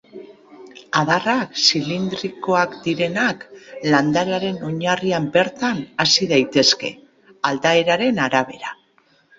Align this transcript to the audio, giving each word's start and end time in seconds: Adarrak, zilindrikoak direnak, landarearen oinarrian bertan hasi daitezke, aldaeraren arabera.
Adarrak, 1.01 1.51
zilindrikoak 1.63 2.73
direnak, 2.87 3.45
landarearen 3.93 4.59
oinarrian 4.71 5.29
bertan 5.39 5.85
hasi 6.07 6.33
daitezke, 6.35 6.93
aldaeraren 7.53 8.29
arabera. 8.29 8.77